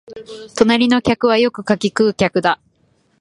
[0.55, 2.59] 隣の客はよくかき食う客だ